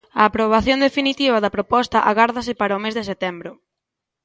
[0.21, 3.51] A aprobación definitiva da proposta agárdase para o mes de setembro.